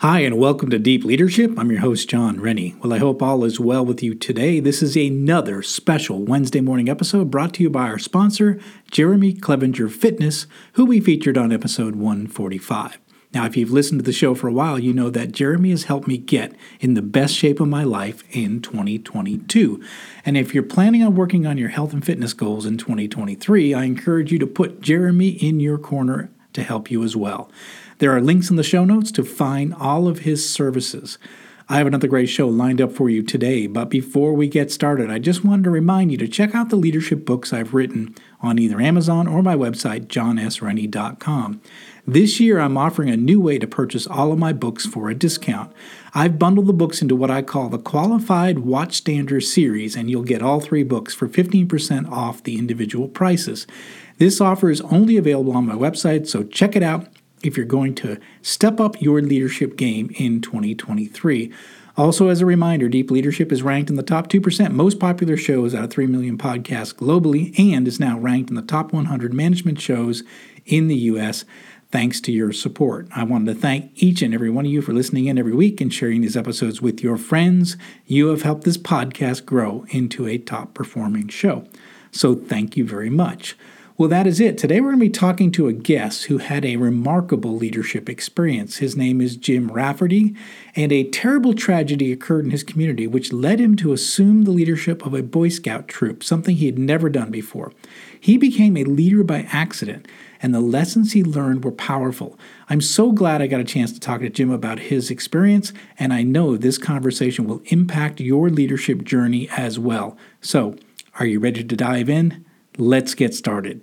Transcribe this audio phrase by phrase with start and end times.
[0.00, 1.58] Hi, and welcome to Deep Leadership.
[1.58, 2.74] I'm your host, Jon Rennie.
[2.82, 4.58] Well, I hope all is well with you today.
[4.58, 8.58] This is another special Wednesday morning episode brought to you by our sponsor,
[8.90, 12.98] Jeremy Clevenger Fitness, who we featured on episode 145.
[13.34, 15.84] Now, if you've listened to the show for a while, you know that Jeremy has
[15.84, 19.80] helped me get in the best shape of my life in 2022.
[20.24, 23.84] And if you're planning on working on your health and fitness goals in 2023, I
[23.84, 27.50] encourage you to put Jeremy in your corner to help you as well.
[27.98, 31.18] There are links in the show notes to find all of his services.
[31.70, 35.10] I have another great show lined up for you today, but before we get started,
[35.10, 38.58] I just wanted to remind you to check out the leadership books I've written on
[38.58, 41.60] either Amazon or my website, jonsrennie.com.
[42.06, 45.14] This year, I'm offering a new way to purchase all of my books for a
[45.14, 45.70] discount.
[46.14, 50.40] I've bundled the books into what I call the Qualified Watchstander series, and you'll get
[50.40, 53.66] all three books for 15% off the individual prices.
[54.18, 57.06] This offer is only available on my website, so check it out
[57.42, 61.52] if you're going to step up your leadership game in 2023.
[61.96, 65.74] Also, as a reminder, Deep Leadership is ranked in the top 2% most popular shows
[65.74, 69.80] out of 3 million podcasts globally and is now ranked in the top 100 management
[69.80, 70.22] shows
[70.64, 71.44] in the U.S
[71.90, 73.08] thanks to your support.
[73.14, 75.80] I wanted to thank each and every one of you for listening in every week
[75.80, 77.76] and sharing these episodes with your friends.
[78.06, 81.66] You have helped this podcast grow into a top performing show.
[82.12, 83.56] So thank you very much.
[83.98, 84.56] Well, that is it.
[84.56, 88.76] Today we're going to be talking to a guest who had a remarkable leadership experience.
[88.76, 90.36] His name is Jim Rafferty,
[90.76, 95.04] and a terrible tragedy occurred in his community which led him to assume the leadership
[95.04, 97.72] of a Boy Scout troop, something he had never done before.
[98.20, 100.06] He became a leader by accident
[100.40, 102.38] and the lessons he learned were powerful.
[102.70, 106.12] I'm so glad I got a chance to talk to Jim about his experience, and
[106.12, 110.16] I know this conversation will impact your leadership journey as well.
[110.40, 110.76] So,
[111.18, 112.44] are you ready to dive in?
[112.80, 113.82] Let's get started.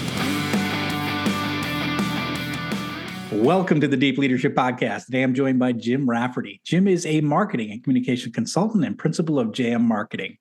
[3.41, 5.05] Welcome to the Deep Leadership Podcast.
[5.05, 6.61] Today I'm joined by Jim Rafferty.
[6.63, 10.37] Jim is a marketing and communication consultant and principal of JMRketing.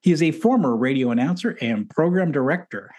[0.00, 2.90] He is a former radio announcer and program director.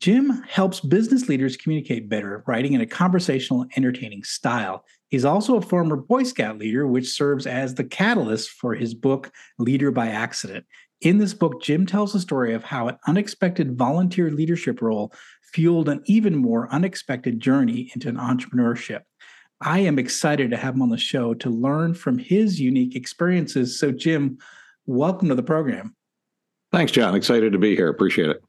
[0.00, 4.84] Jim helps business leaders communicate better, writing in a conversational, entertaining style.
[5.08, 9.30] He's also a former Boy Scout leader, which serves as the catalyst for his book,
[9.56, 10.66] Leader by Accident.
[11.02, 15.12] In this book, Jim tells the story of how an unexpected volunteer leadership role
[15.56, 19.00] fueled an even more unexpected journey into an entrepreneurship.
[19.62, 23.80] I am excited to have him on the show to learn from his unique experiences.
[23.80, 24.36] So, Jim,
[24.84, 25.96] welcome to the program.
[26.72, 27.14] Thanks, Jon.
[27.14, 27.88] Excited to be here.
[27.88, 28.44] Appreciate it.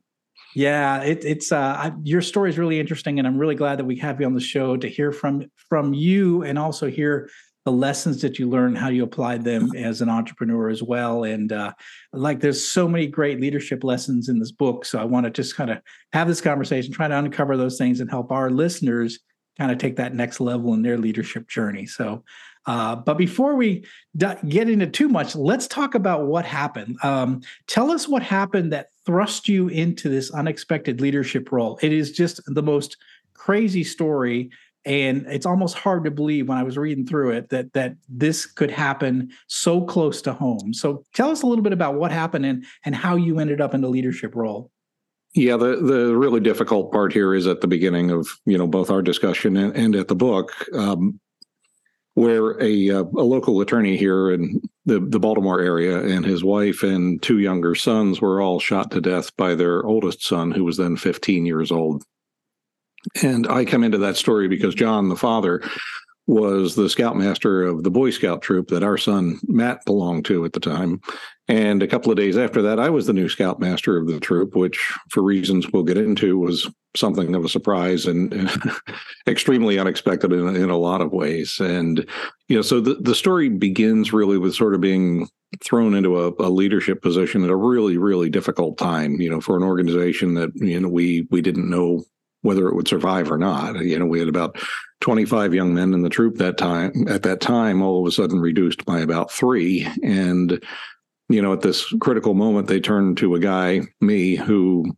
[0.54, 3.86] Yeah, it, it's uh, I, your story is really interesting, and I'm really glad that
[3.86, 7.30] we have you on the show to hear from from you, and also hear
[7.68, 11.26] the lessons that you learn, how you apply them as an entrepreneur as well.
[11.26, 11.74] And uh,
[12.14, 14.86] like, there's so many great leadership lessons in this book.
[14.86, 15.80] So I want to just kind of
[16.14, 19.20] have this conversation, try to uncover those things, and help our listeners
[19.58, 21.86] kind of take that next level in their leadership journey.
[21.86, 22.24] So,
[22.68, 23.84] uh, but before we
[24.16, 26.96] d- get into too much, let's talk about what happened.
[27.04, 31.80] Um, tell us what happened that thrust you into this unexpected leadership role.
[31.82, 32.96] It is just the most
[33.34, 34.52] crazy story
[34.88, 38.46] and it's almost hard to believe when I was reading through it that that this
[38.46, 40.74] could happen so close to home.
[40.74, 43.74] So tell us a little bit about what happened and and how you ended up
[43.74, 44.72] in the leadership role.
[45.34, 48.90] Yeah, the the really difficult part here is at the beginning of you know both
[48.90, 51.20] our discussion and, and at the book, um,
[52.14, 56.82] where a uh, a local attorney here in the the Baltimore area and his wife
[56.82, 60.78] and two younger sons were all shot to death by their oldest son, who was
[60.78, 62.06] then 15 years old.
[63.22, 65.62] And I come into that story because John, the father,
[66.28, 70.52] was the scoutmaster of the Boy Scout troop that our son Matt belonged to at
[70.52, 71.00] the time.
[71.48, 74.54] And a couple of days after that, I was the new scoutmaster of the troop,
[74.54, 78.52] which, for reasons we'll get into, was something of a surprise and, and
[79.28, 81.60] extremely unexpected in, in, a lot of ways.
[81.62, 82.06] And,
[82.50, 85.30] you know, so the, the story begins really with sort of being
[85.64, 89.56] thrown into a, a leadership position at a really, really difficult time, you know, for
[89.56, 92.04] an organization that, you know, we we didn't know
[92.48, 93.76] whether it would survive or not.
[93.84, 94.58] You know, we had about
[95.02, 97.06] 25 young men in the troop that time.
[97.10, 99.86] At that time, all of a sudden reduced by about three.
[100.02, 100.64] And,
[101.28, 104.98] you know, at this critical moment, they turned to a guy, me, who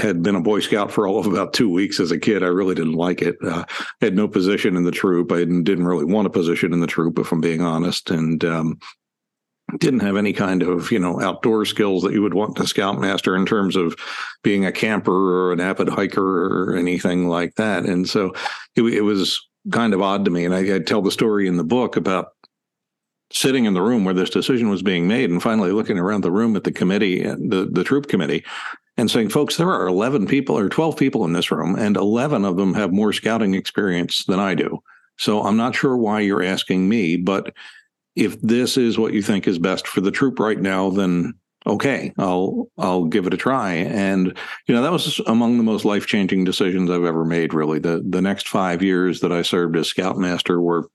[0.00, 2.42] had been a Boy Scout for all of about two weeks as a kid.
[2.42, 3.36] I really didn't like it.
[3.44, 3.64] Uh,
[4.00, 5.30] had no position in the troop.
[5.30, 8.42] I didn't, didn't, really want a position in the troop, if I'm being honest, and
[8.46, 8.78] um,
[9.76, 13.36] didn't have any kind of you know outdoor skills that you would want to scoutmaster
[13.36, 13.94] in terms of
[14.42, 17.84] being a camper or an avid hiker or anything like that.
[17.84, 18.32] And so
[18.76, 20.44] it, it was kind of odd to me.
[20.44, 22.28] And I, I tell the story in the book about
[23.30, 26.30] sitting in the room where this decision was being made and finally looking around the
[26.30, 28.42] room at the committee the, the troop committee
[28.96, 32.44] and saying folks there are 11 people or 12 people in this room and 11
[32.46, 34.82] of them have more scouting experience than i do
[35.18, 37.52] so i'm not sure why you're asking me but
[38.18, 41.32] if this is what you think is best for the troop right now then
[41.66, 43.74] okay i'll i'll give it a try.
[43.74, 44.36] And
[44.66, 47.78] you know that was among the most life-changing decisions i've ever made really.
[47.78, 50.88] The the next 5 years that i served as scoutmaster were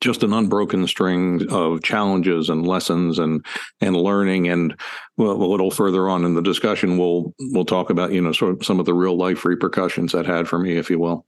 [0.00, 3.44] just an unbroken string of challenges and lessons and
[3.80, 4.48] and learning.
[4.48, 4.74] And
[5.16, 8.52] well, a little further on in the discussion we'll we'll talk about you know sort
[8.54, 11.26] of some of the real life repercussions that had for me if you will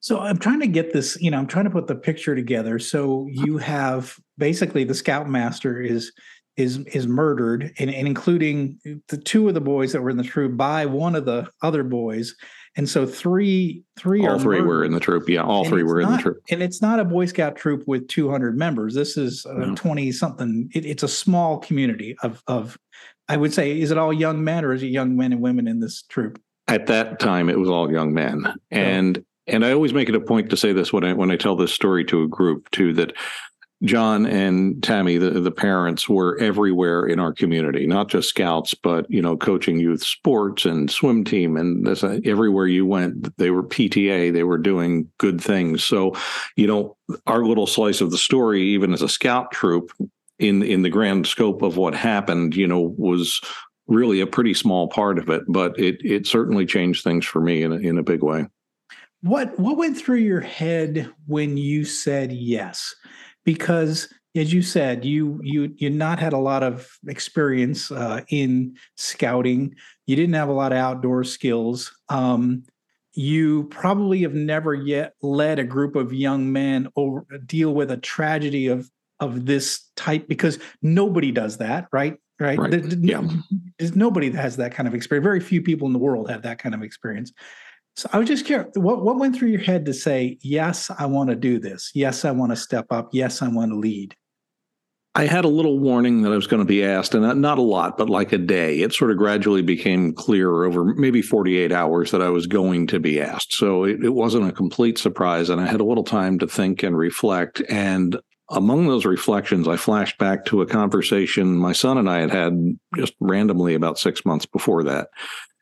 [0.00, 2.78] so i'm trying to get this you know i'm trying to put the picture together
[2.78, 3.44] so uh-huh.
[3.46, 6.12] you have basically the scoutmaster is
[6.56, 10.24] is is murdered and, and including the two of the boys that were in the
[10.24, 12.34] troop by one of the other boys
[12.76, 14.68] and so three, three, all three murdered.
[14.68, 15.28] were in the troop.
[15.28, 16.42] Yeah, all and three were not, in the troop.
[16.50, 18.94] And it's not a Boy Scout troop with 200 members.
[18.94, 19.44] This is
[19.74, 20.12] twenty no.
[20.12, 20.70] something.
[20.72, 22.78] It, it's a small community of of.
[23.28, 25.68] I would say, is it all young men or is it young men and women
[25.68, 26.40] in this troop?
[26.66, 28.54] At that time, it was all young men, oh.
[28.70, 29.22] and oh.
[29.46, 31.56] And I always make it a point to say this when I when I tell
[31.56, 33.12] this story to a group too that
[33.82, 39.10] John and Tammy, the, the parents, were everywhere in our community, not just scouts, but
[39.10, 43.62] you know, coaching youth sports and swim team, and this, everywhere you went, they were
[43.62, 44.32] PTA.
[44.32, 45.82] They were doing good things.
[45.82, 46.14] So,
[46.56, 46.96] you know,
[47.26, 49.92] our little slice of the story, even as a scout troop,
[50.38, 53.40] in in the grand scope of what happened, you know, was
[53.86, 57.62] really a pretty small part of it, but it it certainly changed things for me
[57.62, 58.46] in a, in a big way.
[59.22, 62.94] What what went through your head when you said yes?
[63.44, 68.76] because as you said you you you not had a lot of experience uh, in
[68.96, 69.74] scouting
[70.06, 72.62] you didn't have a lot of outdoor skills um,
[73.14, 77.96] you probably have never yet led a group of young men over deal with a
[77.96, 78.88] tragedy of
[79.18, 82.70] of this type because nobody does that right right, right.
[82.70, 83.22] There, yeah.
[83.78, 86.42] there's nobody that has that kind of experience very few people in the world have
[86.42, 87.32] that kind of experience
[87.96, 91.06] so I was just curious, what, what went through your head to say, yes, I
[91.06, 91.90] want to do this.
[91.94, 93.10] Yes, I want to step up.
[93.12, 94.16] Yes, I want to lead.
[95.16, 97.62] I had a little warning that I was going to be asked, and not a
[97.62, 98.78] lot, but like a day.
[98.78, 103.00] It sort of gradually became clear over maybe 48 hours that I was going to
[103.00, 103.54] be asked.
[103.54, 106.84] So it, it wasn't a complete surprise, and I had a little time to think
[106.84, 107.60] and reflect.
[107.68, 108.20] And
[108.50, 112.78] among those reflections, I flashed back to a conversation my son and I had had
[112.96, 115.08] just randomly about six months before that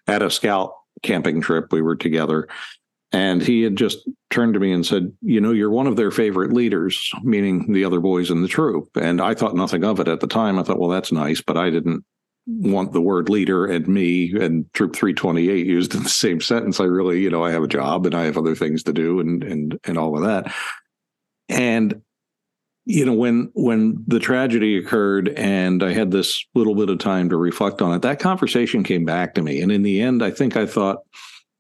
[0.07, 0.73] at a scout
[1.03, 1.73] camping trip.
[1.73, 2.49] We were together.
[3.11, 6.11] And he had just turned to me and said, You know, you're one of their
[6.11, 8.89] favorite leaders, meaning the other boys in the troop.
[9.01, 10.59] And I thought nothing of it at the time.
[10.59, 11.41] I thought, Well, that's nice.
[11.41, 12.05] But I didn't
[12.47, 16.81] want the word leader and me and troop 328 used in the same sentence.
[16.81, 19.21] I really, you know, I have a job and I have other things to do
[19.21, 20.55] and and and all of that.
[21.49, 22.03] And
[22.89, 27.29] you know when when the tragedy occurred and i had this little bit of time
[27.29, 29.61] to reflect on it that conversation came back to me.
[29.61, 30.99] And in the end i think i thought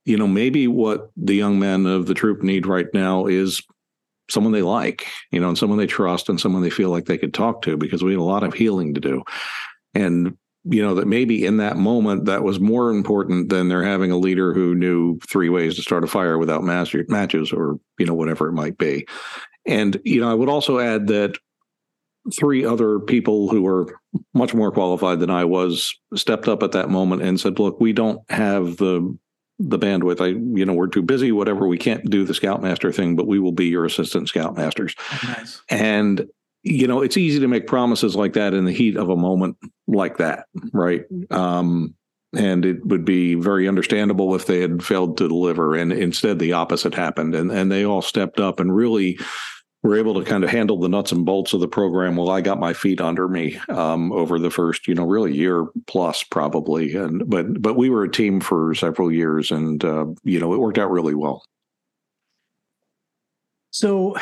[0.06, 3.62] you know maybe what the young men of the troop need right now is
[4.30, 7.18] someone they like you know and someone they trust and someone they feel like they
[7.18, 9.22] could talk to because we had a lot of healing to do.
[9.94, 14.10] And you know that maybe in that moment that was more important than they're having
[14.10, 18.14] a leader who knew three ways to start a fire without matches or you know
[18.14, 19.06] whatever it might be
[19.68, 21.36] and, you know, I would also add that
[22.36, 23.98] three other people who were
[24.34, 27.92] much more qualified than I was stepped up at that moment and said, look, we
[27.92, 29.16] don't have the
[29.60, 30.20] the bandwidth.
[30.20, 31.66] I, you know, we're too busy, whatever.
[31.66, 34.94] We can't do the scoutmaster thing, but we will be your assistant scoutmasters.
[35.24, 35.62] Nice.
[35.68, 36.26] And,
[36.62, 39.56] you know, it's easy to make promises like that in the heat of a moment
[39.88, 41.02] like that, right?
[41.30, 41.96] Um,
[42.36, 46.52] and it would be very understandable if they had failed to deliver and instead the
[46.52, 49.18] opposite happened and and they all stepped up and really
[49.82, 52.40] were able to kind of handle the nuts and bolts of the program while I
[52.40, 56.96] got my feet under me um, over the first, you know, really year plus probably.
[56.96, 60.58] And but but we were a team for several years, and uh, you know, it
[60.58, 61.44] worked out really well.
[63.70, 64.16] So,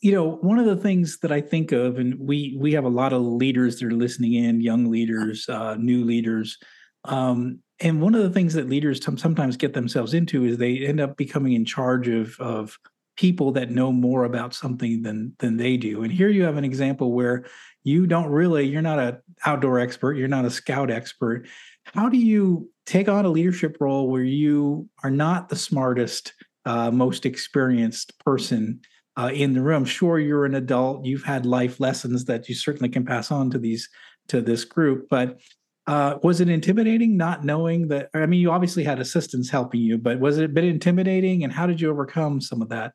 [0.00, 2.88] you know, one of the things that I think of, and we we have a
[2.88, 6.58] lot of leaders that are listening in, young leaders, uh, new leaders.
[7.06, 11.00] Um, and one of the things that leaders sometimes get themselves into is they end
[11.00, 12.78] up becoming in charge of of
[13.20, 16.02] people that know more about something than than they do.
[16.02, 17.44] And here you have an example where
[17.84, 21.46] you don't really you're not an outdoor expert, you're not a scout expert.
[21.84, 26.32] How do you take on a leadership role where you are not the smartest,
[26.64, 28.80] uh, most experienced person
[29.18, 29.84] uh, in the room?
[29.84, 33.58] Sure, you're an adult, you've had life lessons that you certainly can pass on to
[33.58, 33.86] these
[34.28, 35.38] to this group, but
[35.86, 38.08] uh, was it intimidating not knowing that?
[38.14, 41.44] I mean, you obviously had assistants helping you, but was it a bit intimidating?
[41.44, 42.92] And how did you overcome some of that?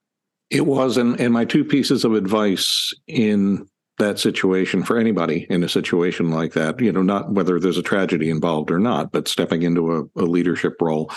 [0.49, 5.63] It was, and and my two pieces of advice in that situation for anybody in
[5.63, 9.27] a situation like that, you know, not whether there's a tragedy involved or not, but
[9.27, 11.09] stepping into a, a leadership role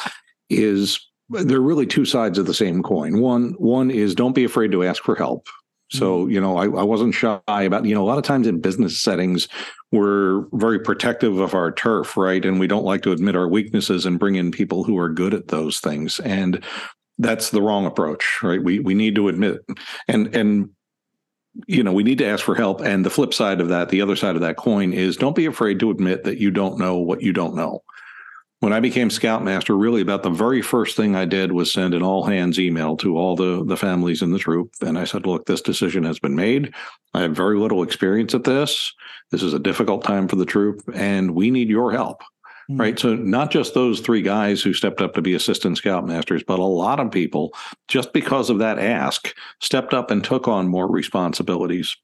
[0.49, 3.21] is there are really two sides of the same coin.
[3.21, 5.49] One one is don't be afraid to ask for help.
[5.91, 6.31] So, mm-hmm.
[6.31, 9.01] you know, I, I wasn't shy about, you know, a lot of times in business
[9.01, 9.49] settings,
[9.91, 12.45] we're very protective of our turf, right?
[12.45, 15.33] And we don't like to admit our weaknesses and bring in people who are good
[15.33, 16.19] at those things.
[16.21, 16.63] And
[17.19, 18.63] that's the wrong approach, right?
[18.63, 19.59] We we need to admit
[20.07, 20.71] and and
[21.67, 22.81] you know, we need to ask for help.
[22.81, 25.47] And the flip side of that, the other side of that coin is don't be
[25.47, 27.83] afraid to admit that you don't know what you don't know
[28.61, 32.03] when I became scoutmaster, really about the very first thing I did was send an
[32.03, 34.73] all hands email to all the, the families in the troop.
[34.81, 36.75] And I said, look, this decision has been made.
[37.15, 38.93] I have very little experience at this.
[39.31, 42.23] This is a difficult time for the troop, and we need your help.
[42.71, 42.81] Mm-hmm.
[42.81, 42.99] Right.
[42.99, 46.65] So, not just those three guys who stepped up to be assistant scoutmasters, but a
[46.65, 47.55] lot of people,
[47.89, 51.97] just because of that ask, stepped up and took on more responsibilities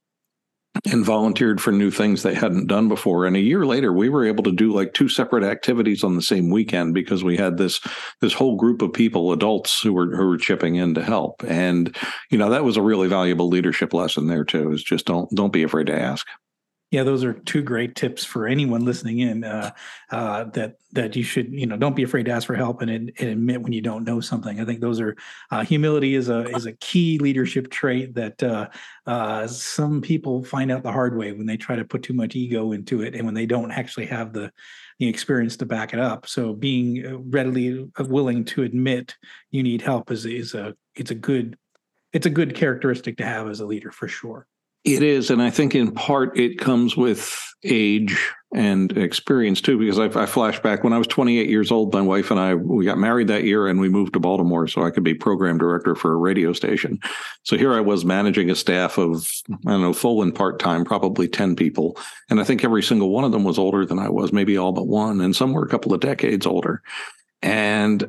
[0.90, 4.26] and volunteered for new things they hadn't done before and a year later we were
[4.26, 7.80] able to do like two separate activities on the same weekend because we had this
[8.21, 11.97] this whole group of people adults who were who were chipping in to help and
[12.30, 15.52] you know that was a really valuable leadership lesson there too is just don't don't
[15.52, 16.26] be afraid to ask
[16.94, 19.42] yeah, those are two great tips for anyone listening in.
[19.42, 19.72] Uh,
[20.10, 22.90] uh, that that you should, you know, don't be afraid to ask for help and,
[22.90, 24.60] and admit when you don't know something.
[24.60, 25.16] I think those are
[25.50, 28.68] uh, humility is a is a key leadership trait that uh,
[29.06, 32.36] uh, some people find out the hard way when they try to put too much
[32.36, 34.52] ego into it and when they don't actually have the
[35.00, 36.28] the experience to back it up.
[36.28, 39.16] So being uh, readily willing to admit
[39.50, 41.58] you need help is is a it's a good
[42.12, 44.46] it's a good characteristic to have as a leader for sure.
[44.84, 49.78] It is, and I think in part it comes with age and experience too.
[49.78, 52.54] Because I, I flash back when I was 28 years old, my wife and I
[52.54, 55.56] we got married that year, and we moved to Baltimore so I could be program
[55.56, 57.00] director for a radio station.
[57.44, 59.26] So here I was managing a staff of
[59.66, 61.96] I don't know, full and part time, probably 10 people,
[62.28, 64.72] and I think every single one of them was older than I was, maybe all
[64.72, 66.82] but one, and some were a couple of decades older.
[67.40, 68.06] And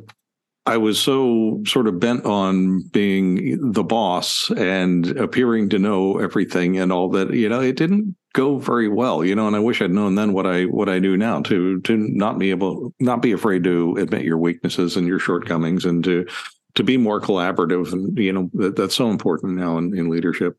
[0.67, 6.79] I was so sort of bent on being the boss and appearing to know everything
[6.79, 9.81] and all that, you know, it didn't go very well, you know, and I wish
[9.81, 13.21] I'd known then what I what I do now to to not be able not
[13.21, 16.25] be afraid to admit your weaknesses and your shortcomings and to
[16.73, 20.57] to be more collaborative and you know that, that's so important now in, in leadership.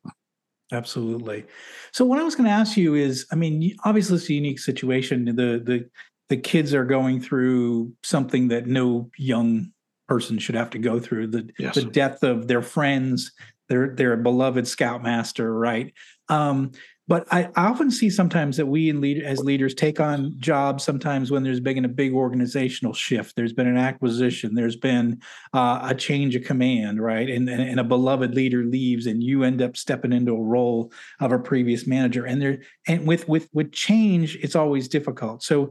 [0.72, 1.44] Absolutely.
[1.92, 4.58] So what I was going to ask you is, I mean, obviously it's a unique
[4.58, 5.24] situation.
[5.24, 5.88] The the
[6.28, 9.72] the kids are going through something that no young
[10.08, 11.74] person should have to go through the yes.
[11.74, 13.32] the death of their friends,
[13.68, 15.92] their their beloved scoutmaster, right?
[16.28, 16.72] Um,
[17.08, 20.82] but I, I, often see sometimes that we in lead, as leaders take on jobs
[20.82, 23.36] sometimes when there's been a big organizational shift.
[23.36, 24.56] There's been an acquisition.
[24.56, 25.20] There's been
[25.54, 27.28] uh, a change of command, right?
[27.28, 30.92] And, and, and a beloved leader leaves, and you end up stepping into a role
[31.20, 32.24] of a previous manager.
[32.24, 35.44] And there and with with with change, it's always difficult.
[35.44, 35.70] So,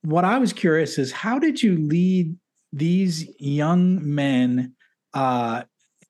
[0.00, 2.36] what I was curious is how did you lead
[2.74, 4.74] these young men
[5.14, 5.62] uh,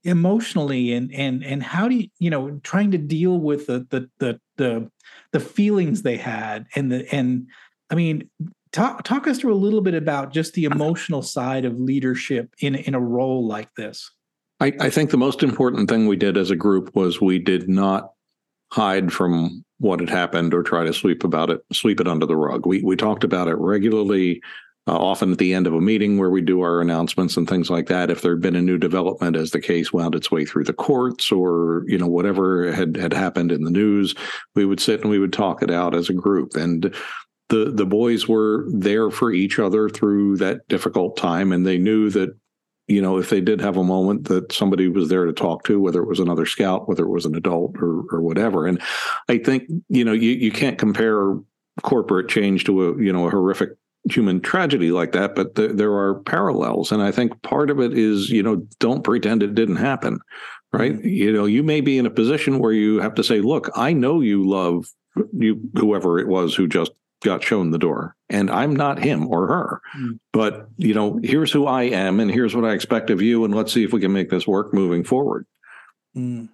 [0.03, 4.09] emotionally and and and how do you you know trying to deal with the the
[4.19, 4.91] the the,
[5.33, 7.47] the feelings they had and the and
[7.91, 8.29] I mean
[8.73, 12.75] talk talk us through a little bit about just the emotional side of leadership in
[12.75, 14.11] in a role like this.
[14.61, 17.69] I, I think the most important thing we did as a group was we did
[17.69, 18.13] not
[18.73, 22.37] hide from what had happened or try to sweep about it sweep it under the
[22.37, 22.67] rug.
[22.67, 24.43] We we talked about it regularly
[24.87, 27.71] uh, often at the end of a meeting where we do our announcements and things
[27.71, 28.11] like that.
[28.11, 30.75] If there had been a new development as the case wound its way through the
[30.75, 34.15] courts or you know whatever had had happened in the news
[34.55, 36.55] we would sit and we would talk it out as a group.
[36.55, 36.95] And
[37.49, 42.11] the the boys were there for each other through that difficult time and they knew
[42.11, 42.37] that
[42.87, 45.81] you know if they did have a moment that somebody was there to talk to
[45.81, 48.67] whether it was another scout whether it was an adult or or whatever.
[48.67, 48.83] And
[49.31, 51.39] i think you know you you can't compare
[51.83, 53.71] corporate change to a you know a horrific
[54.11, 56.93] human tragedy like that, but th- there are parallels.
[56.93, 60.21] And I think part of it is, you know, don't pretend it didn't happen,
[60.73, 60.93] right?
[60.93, 61.09] Mm-hmm.
[61.09, 63.93] You know, you may be in a position where you have to say, look, I
[63.93, 64.87] know you love
[65.33, 66.93] you, whoever it was who just
[67.23, 69.81] got shown the door, and I'm not him or her.
[69.97, 70.13] Mm-hmm.
[70.33, 73.55] But, you know, here's who I am, and here's what I expect of you, and
[73.55, 75.47] let's see if we can make this work moving forward.
[76.15, 76.51] Mm.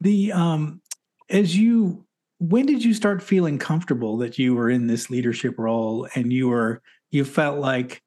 [0.00, 0.80] The um,
[1.28, 2.05] as you
[2.38, 6.48] when did you start feeling comfortable that you were in this leadership role and you
[6.48, 8.02] were you felt like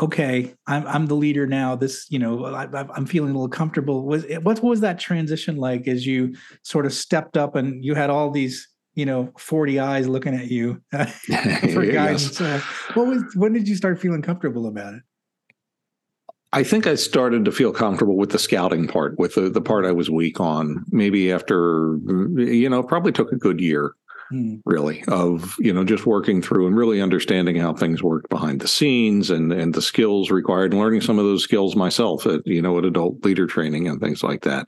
[0.00, 1.76] okay i'm i'm the leader now.
[1.76, 4.06] This you know I, am feeling a little comfortable.
[4.06, 8.10] Was what was that transition like as you sort of stepped up and you had
[8.10, 12.38] all these you know 40 eyes looking at you for guidance?
[12.38, 12.40] Yes.
[12.40, 12.60] uh,
[12.94, 15.02] what was when did you start feeling comfortable about it
[16.52, 19.84] I think I started to feel comfortable with the scouting part, with the, the part
[19.86, 21.96] I was weak on, maybe after,
[22.36, 23.94] you know, probably took a good year,
[24.30, 24.56] hmm.
[24.64, 28.66] really, of, you know, just working through and really understanding how things worked behind the
[28.66, 32.60] scenes and, and the skills required and learning some of those skills myself at, you
[32.60, 34.66] know, at adult leader training and things like that.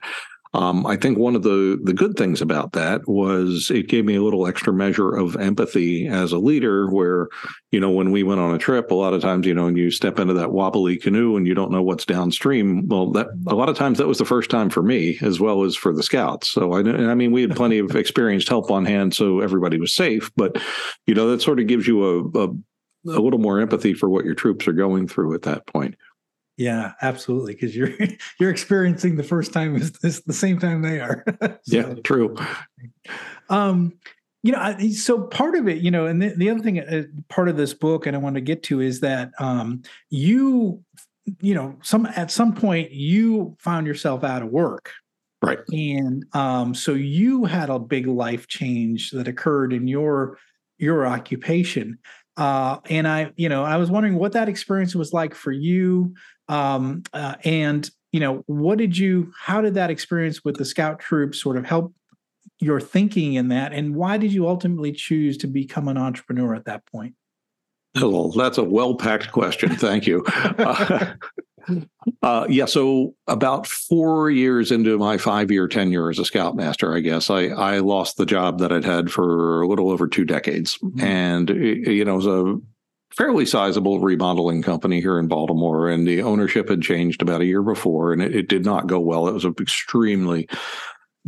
[0.55, 4.17] Um, I think one of the the good things about that was it gave me
[4.17, 6.91] a little extra measure of empathy as a leader.
[6.91, 7.29] Where
[7.71, 9.77] you know when we went on a trip, a lot of times you know when
[9.77, 12.87] you step into that wobbly canoe and you don't know what's downstream.
[12.87, 15.63] Well, that a lot of times that was the first time for me as well
[15.63, 16.51] as for the scouts.
[16.51, 19.95] So I I mean we had plenty of experienced help on hand, so everybody was
[19.95, 20.31] safe.
[20.37, 20.61] But
[21.07, 22.49] you know that sort of gives you a, a
[23.07, 25.97] a little more empathy for what your troops are going through at that point.
[26.63, 27.55] Yeah, absolutely.
[27.55, 27.91] Because you're
[28.39, 31.25] you're experiencing the first time is this the same time they are.
[31.41, 32.37] so, yeah, true.
[33.49, 33.95] Um,
[34.45, 37.49] you know, so part of it, you know, and the, the other thing, uh, part
[37.49, 40.83] of this book, and I want to get to is that um, you,
[41.41, 44.93] you know, some at some point you found yourself out of work,
[45.43, 45.61] right?
[45.73, 50.39] And um, so you had a big life change that occurred in your
[50.79, 51.99] your occupation.
[52.37, 56.15] Uh, and I, you know, I was wondering what that experience was like for you.
[56.49, 59.33] Um, uh, and you know, what did you?
[59.39, 61.95] How did that experience with the scout troop sort of help
[62.61, 63.73] your thinking in that?
[63.73, 67.15] And why did you ultimately choose to become an entrepreneur at that point?
[68.01, 69.75] Well, that's a well packed question.
[69.77, 70.25] Thank you.
[70.27, 71.15] uh,
[72.23, 77.01] uh, yeah, so about four years into my five year tenure as a scoutmaster, I
[77.01, 80.79] guess I I lost the job that I'd had for a little over two decades,
[80.79, 81.01] mm-hmm.
[81.01, 82.61] and you know it was a
[83.17, 87.63] fairly sizable remodeling company here in Baltimore, and the ownership had changed about a year
[87.63, 89.29] before, and it, it did not go well.
[89.29, 90.49] It was an extremely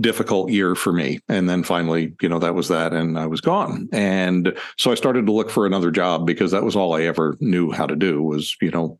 [0.00, 1.20] difficult year for me.
[1.28, 3.88] And then finally, you know, that was that, and I was gone.
[3.92, 7.36] And so I started to look for another job because that was all I ever
[7.40, 8.98] knew how to do was, you know,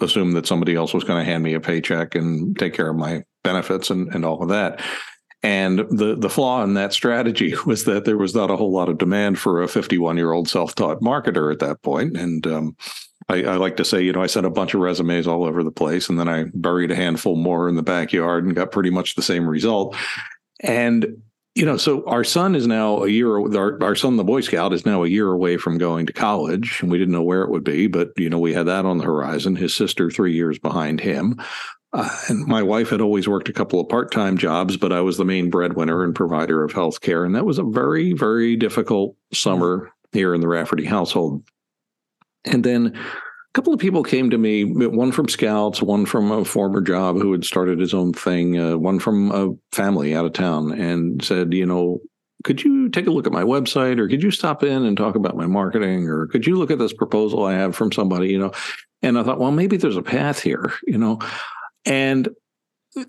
[0.00, 2.96] assume that somebody else was going to hand me a paycheck and take care of
[2.96, 4.80] my benefits and, and all of that.
[5.46, 8.88] And the the flaw in that strategy was that there was not a whole lot
[8.88, 12.16] of demand for a 51 year old self taught marketer at that point.
[12.16, 12.76] And um,
[13.28, 15.62] I, I, like to say, you know, I sent a bunch of resumes all over
[15.62, 18.90] the place, and then I buried a handful more in the backyard and got pretty
[18.90, 19.96] much the same result.
[20.60, 21.22] And
[21.54, 23.30] you know, so our son is now a year.
[23.30, 26.80] Our, our son, the Boy Scout, is now a year away from going to college,
[26.82, 28.98] and we didn't know where it would be, but you know, we had that on
[28.98, 29.54] the horizon.
[29.54, 31.40] His sister, three years behind him,
[31.96, 35.16] uh, and my wife had always worked a couple of part-time jobs, but I was
[35.16, 39.16] the main breadwinner and provider of health care, and that was a very, very difficult
[39.32, 41.42] summer here in the Rafferty household.
[42.44, 46.44] And then a couple of people came to me, one from Scouts, one from a
[46.44, 50.34] former job who had started his own thing, uh, one from a family out of
[50.34, 52.00] town, and said, you know,
[52.44, 55.14] could you take a look at my website or could you stop in and talk
[55.14, 58.38] about my marketing or could you look at this proposal I have from somebody, you
[58.38, 58.52] know?
[59.02, 61.18] And I thought, well, maybe there's a path here, you know?
[61.86, 62.28] And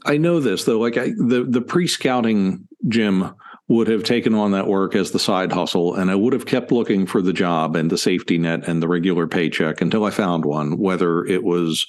[0.05, 3.33] I know this though, like I, the the pre-scouting Jim
[3.69, 6.71] would have taken on that work as the side hustle and I would have kept
[6.71, 10.45] looking for the job and the safety net and the regular paycheck until I found
[10.45, 11.85] one, whether it was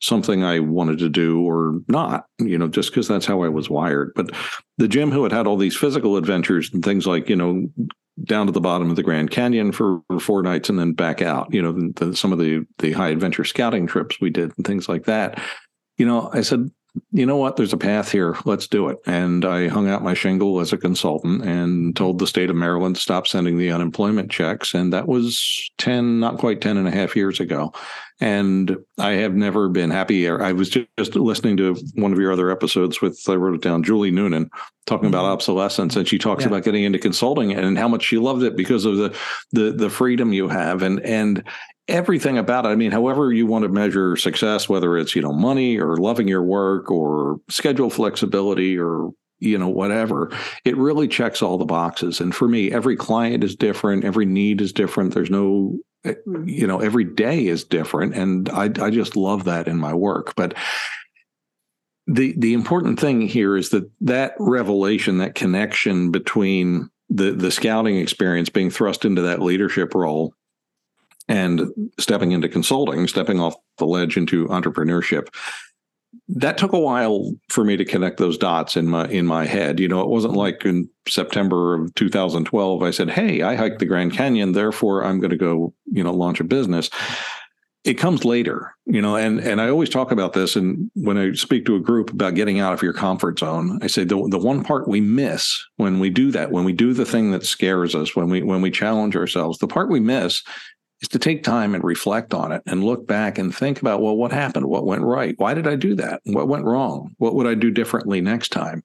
[0.00, 3.68] something I wanted to do or not, you know, just because that's how I was
[3.68, 4.12] wired.
[4.14, 4.30] But
[4.78, 7.68] the Jim who had had all these physical adventures and things like, you know,
[8.24, 11.52] down to the bottom of the Grand Canyon for four nights and then back out,
[11.52, 14.66] you know, the, the, some of the the high adventure scouting trips we did and
[14.66, 15.38] things like that.
[16.00, 16.70] You know, I said,
[17.12, 18.34] you know what, there's a path here.
[18.46, 18.96] Let's do it.
[19.04, 22.96] And I hung out my shingle as a consultant and told the state of Maryland
[22.96, 24.72] to stop sending the unemployment checks.
[24.72, 27.74] And that was 10, not quite 10 and a half years ago.
[28.18, 30.42] And I have never been happier.
[30.42, 33.82] I was just listening to one of your other episodes with, I wrote it down,
[33.82, 34.48] Julie Noonan
[34.86, 35.32] talking about mm-hmm.
[35.32, 35.96] obsolescence.
[35.96, 36.48] And she talks yeah.
[36.48, 39.14] about getting into consulting and how much she loved it because of the,
[39.52, 40.82] the, the freedom you have.
[40.82, 41.44] And, and
[41.90, 42.68] everything about it.
[42.68, 46.28] I mean, however you want to measure success, whether it's, you know, money or loving
[46.28, 50.30] your work or schedule flexibility or, you know, whatever,
[50.64, 52.20] it really checks all the boxes.
[52.20, 55.14] And for me, every client is different, every need is different.
[55.14, 58.14] There's no, eh, you know, every day is different.
[58.14, 60.34] And I, I just love that in my work.
[60.36, 60.54] But
[62.06, 67.98] the the important thing here is that that revelation, that connection between the the scouting
[67.98, 70.34] experience being thrust into that leadership role
[71.30, 75.28] and stepping into consulting, stepping off the ledge into entrepreneurship.
[76.26, 79.78] that took a while for me to connect those dots in my in my head.
[79.78, 80.40] You know, it wasn't mm-hmm.
[80.40, 85.20] like in September of 2012 I said, "Hey, I hiked the Grand Canyon, therefore I'm
[85.20, 86.90] going to go, you know, launch a business."
[87.82, 91.32] It comes later, you know, and and I always talk about this and when I
[91.32, 94.38] speak to a group about getting out of your comfort zone, I say the the
[94.38, 97.94] one part we miss when we do that, when we do the thing that scares
[97.94, 100.42] us, when we when we challenge ourselves, the part we miss
[101.00, 104.16] is to take time and reflect on it and look back and think about, well,
[104.16, 104.66] what happened?
[104.66, 105.34] What went right?
[105.38, 106.20] Why did I do that?
[106.24, 107.14] What went wrong?
[107.18, 108.84] What would I do differently next time?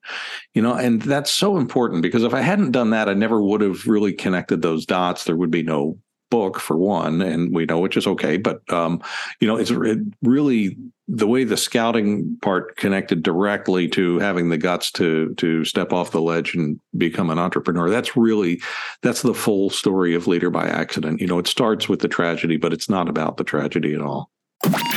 [0.54, 3.62] You know, and that's so important because if I hadn't done that, I never would
[3.62, 5.24] have really connected those dots.
[5.24, 5.98] There would be no
[6.30, 8.38] book for one, and we know which is okay.
[8.38, 9.02] But um,
[9.40, 14.58] you know, it's it really the way the scouting part connected directly to having the
[14.58, 17.90] guts to to step off the ledge and become an entrepreneur.
[17.90, 18.62] That's really
[19.02, 21.22] that's the full story of Leader by Accident.
[21.22, 24.32] You know, it starts with the tragedy, but it's not about the tragedy at all.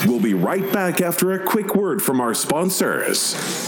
[0.07, 3.68] We'll be right back after a quick word from our sponsors.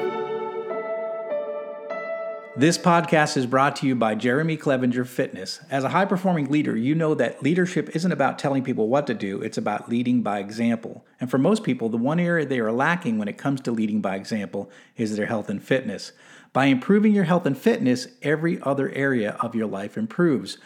[2.61, 5.61] This podcast is brought to you by Jeremy Clevenger Fitness.
[5.71, 9.15] As a high performing leader, you know that leadership isn't about telling people what to
[9.15, 11.03] do, it's about leading by example.
[11.19, 13.99] And for most people, the one area they are lacking when it comes to leading
[13.99, 16.11] by example is their health and fitness.
[16.53, 20.59] By improving your health and fitness, every other area of your life improves.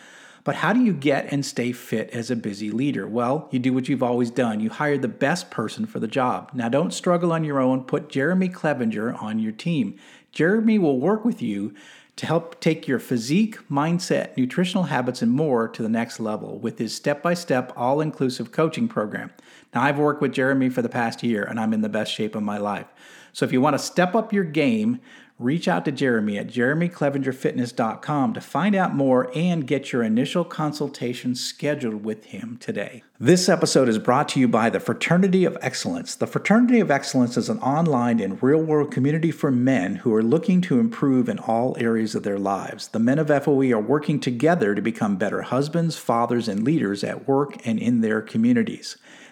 [0.46, 3.08] But how do you get and stay fit as a busy leader?
[3.08, 4.60] Well, you do what you've always done.
[4.60, 6.52] You hire the best person for the job.
[6.54, 7.84] Now, don't struggle on your own.
[7.84, 9.98] Put Jeremy Clevenger on your team.
[10.36, 11.74] Jeremy will work with you
[12.18, 16.78] to help take your physique, mindset, nutritional habits, and more to the next level with
[16.78, 19.32] his step by step, all inclusive coaching program.
[19.74, 22.36] Now, I've worked with Jeremy for the past year and I'm in the best shape
[22.36, 22.88] of my life.
[23.34, 25.00] So, if you want to step up your game,
[25.38, 31.36] reach out to Jeremy at jeremyclevengerfitness.com to find out more and get your initial consultation
[31.36, 33.04] scheduled with him today.
[33.20, 36.16] This episode is brought to you by the Fraternity of Excellence.
[36.16, 40.24] The Fraternity of Excellence is an online and real world community for men who are
[40.24, 42.88] looking to improve in all areas of their lives.
[42.88, 47.28] The men of FOE are working together to become better husbands, fathers, and leaders at
[47.28, 48.98] work and in their communities.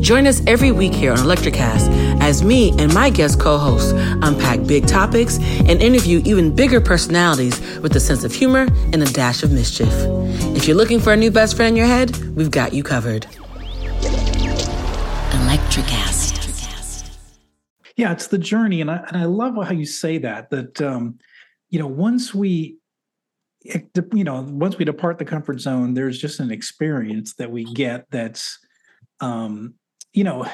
[0.00, 1.90] Join us every week here on Electricast
[2.22, 7.60] as me and my guest co hosts unpack big topics and interview even bigger personalities
[7.80, 9.92] with a sense of humor and a dash of mischief.
[10.56, 13.26] If you're looking for a new best friend in your head, we've got you covered.
[15.32, 16.38] Electricast.
[17.96, 18.80] Yeah, it's the journey.
[18.80, 21.18] And I, and I love how you say that, that, um,
[21.68, 22.78] you know, once we,
[23.62, 28.06] you know, once we depart the comfort zone, there's just an experience that we get
[28.10, 28.58] that's,
[29.20, 29.74] um,
[30.12, 30.46] you know,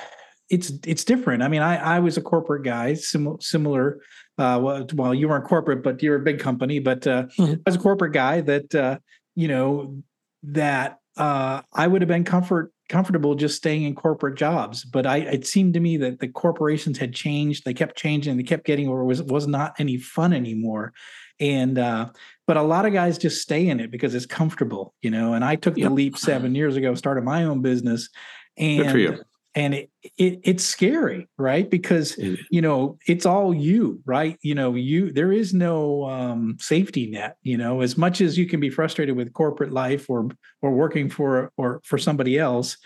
[0.49, 1.42] it's it's different.
[1.42, 4.01] I mean, I I was a corporate guy, similar similar.
[4.38, 6.79] Uh, well, well, you weren't corporate, but you're a big company.
[6.79, 7.55] But uh, mm-hmm.
[7.55, 8.99] I was a corporate guy that uh,
[9.35, 10.03] you know
[10.45, 14.85] that uh, I would have been comfort comfortable just staying in corporate jobs.
[14.85, 17.64] But I it seemed to me that the corporations had changed.
[17.64, 18.37] They kept changing.
[18.37, 20.92] They kept getting where it was was not any fun anymore.
[21.40, 22.11] And uh,
[22.47, 25.35] but a lot of guys just stay in it because it's comfortable, you know.
[25.35, 25.88] And I took yep.
[25.88, 28.09] the leap seven years ago, started my own business,
[28.57, 29.25] and
[29.57, 31.69] and it, it it's scary right?
[31.69, 34.38] Because you know it's all you right?
[34.42, 37.81] You know you there is no um, safety net you know?
[37.81, 40.29] As much as you can be frustrated with corporate life or
[40.62, 42.77] or working for or for somebody else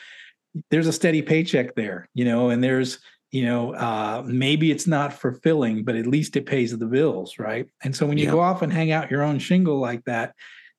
[0.70, 2.50] there's a steady paycheck there you know?
[2.50, 3.00] And there's
[3.32, 7.66] you know uh, maybe it's not fulfilling but at least it pays the bills right?
[7.82, 8.30] And so when you yeah.
[8.30, 10.34] go off and hang out your own shingle like that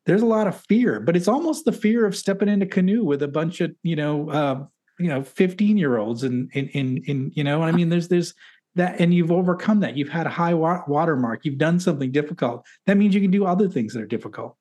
[0.05, 3.03] there's a lot of fear but it's almost the fear of stepping into a canoe
[3.03, 4.63] with a bunch of you know uh,
[5.01, 8.33] you know 15 year olds and in, in in you know i mean there's there's
[8.75, 9.97] that and you've overcome that.
[9.97, 11.43] You've had a high wa- watermark.
[11.43, 12.65] You've done something difficult.
[12.85, 14.55] That means you can do other things that are difficult.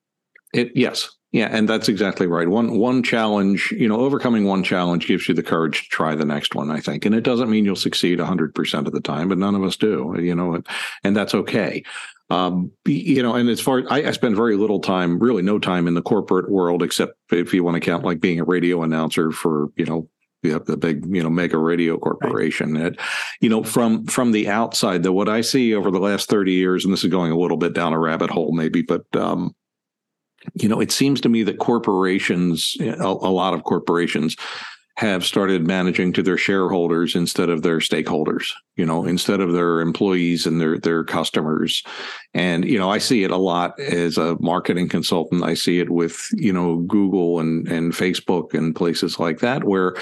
[0.53, 1.09] It yes.
[1.31, 2.47] Yeah and that's exactly right.
[2.47, 6.25] One one challenge you know overcoming one challenge gives you the courage to try the
[6.25, 7.05] next one i think.
[7.05, 10.13] And it doesn't mean you'll succeed 100% of the time but none of us do
[10.19, 10.61] you know
[11.03, 11.83] and that's okay.
[12.29, 15.85] Um, you know, and as far I, I spend very little time, really no time
[15.85, 19.31] in the corporate world, except if you want to count like being a radio announcer
[19.31, 20.07] for, you know,
[20.43, 22.73] the, the big, you know, mega radio corporation.
[22.73, 22.93] Right.
[22.93, 22.99] It,
[23.39, 26.85] you know, from from the outside, though, what I see over the last thirty years,
[26.85, 29.55] and this is going a little bit down a rabbit hole, maybe, but um,
[30.55, 34.35] you know, it seems to me that corporations, a, a lot of corporations,
[35.01, 39.81] have started managing to their shareholders instead of their stakeholders you know instead of their
[39.81, 41.81] employees and their their customers
[42.35, 45.89] and you know i see it a lot as a marketing consultant i see it
[45.89, 49.95] with you know google and and facebook and places like that where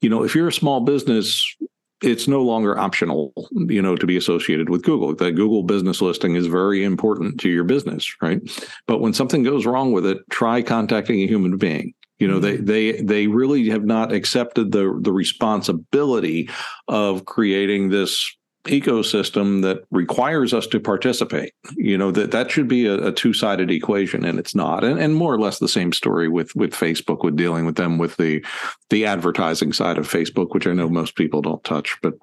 [0.00, 1.56] you know if you're a small business
[2.02, 5.14] it's no longer optional, you know, to be associated with Google.
[5.14, 8.40] The Google business listing is very important to your business, right?
[8.86, 11.92] But when something goes wrong with it, try contacting a human being.
[12.20, 16.48] You know, they they they really have not accepted the the responsibility
[16.86, 21.54] of creating this ecosystem that requires us to participate.
[21.76, 24.84] You know that that should be a, a, two-sided equation and it's not.
[24.84, 27.96] And, and more or less the same story with with facebook with dealing with them
[27.96, 28.44] with the
[28.90, 31.96] the advertising side of facebook which i know most people don't touch.
[32.02, 32.14] But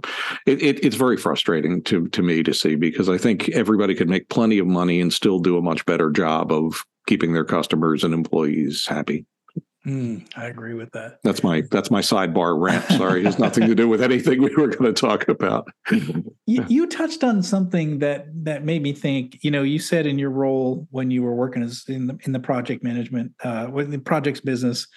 [0.46, 4.10] it, it, it's very frustrating to to me to see because i think everybody could
[4.10, 8.04] make plenty of money and still do a much better job of keeping their customers
[8.04, 9.26] and employees happy
[9.88, 11.19] Mm, I agree with that.
[11.23, 12.84] That's my that's my sidebar rant.
[12.89, 15.69] Sorry, it has nothing to do with anything we were going to talk about.
[15.91, 19.38] you, you, touched on something that that made me think.
[19.43, 22.34] You know, you said in your role when you were working as in the in
[22.34, 24.88] the project management, uh, with the projects business,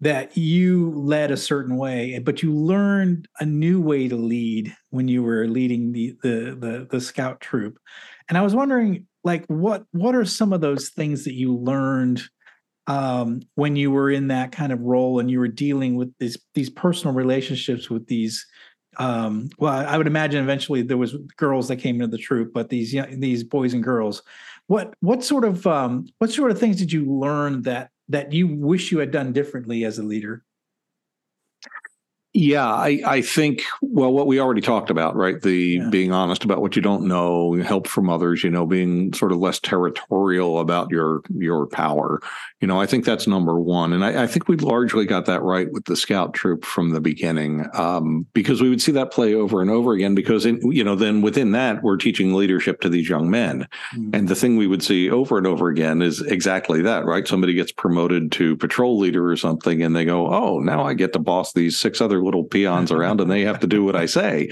[0.00, 5.08] that you led a certain way, but you learned a new way to lead when
[5.08, 7.78] you were leading the the the, the scout troop.
[8.28, 12.22] And I was wondering, like, what what are some of those things that you learned?
[12.86, 16.36] Um, when you were in that kind of role and you were dealing with these
[16.54, 18.46] these personal relationships with these
[18.98, 22.68] um, well i would imagine eventually there was girls that came into the troop but
[22.68, 24.22] these young, these boys and girls.
[24.66, 28.46] What what sort of um, what sort of things did you learn that that you
[28.46, 30.42] wish you had done differently as a leader
[32.36, 35.40] yeah, I, I think, well, what we already talked about, right?
[35.40, 35.88] The yeah.
[35.88, 39.38] being honest about what you don't know, help from others, you know, being sort of
[39.38, 42.20] less territorial about your your power.
[42.60, 43.92] You know, I think that's number one.
[43.92, 47.00] And I, I think we largely got that right with the scout troop from the
[47.00, 50.82] beginning um, because we would see that play over and over again because, in, you
[50.82, 53.68] know, then within that, we're teaching leadership to these young men.
[53.94, 54.10] Mm-hmm.
[54.12, 57.28] And the thing we would see over and over again is exactly that, right?
[57.28, 61.12] Somebody gets promoted to patrol leader or something and they go, oh, now I get
[61.12, 64.06] to boss these six other little peons around and they have to do what I
[64.06, 64.50] say.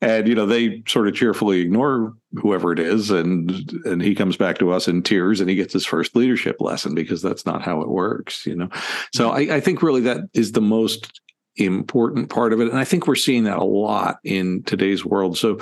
[0.00, 3.10] And, you know, they sort of cheerfully ignore whoever it is.
[3.10, 3.52] And,
[3.84, 6.94] and he comes back to us in tears and he gets his first leadership lesson
[6.94, 8.68] because that's not how it works, you know?
[9.12, 11.20] So I, I think really that is the most
[11.56, 12.68] important part of it.
[12.68, 15.38] And I think we're seeing that a lot in today's world.
[15.38, 15.58] So,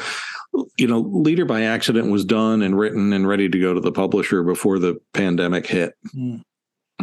[0.78, 3.92] you know, Leader by Accident was done and written and ready to go to the
[3.92, 5.94] publisher before the pandemic hit.
[6.16, 6.42] Mm.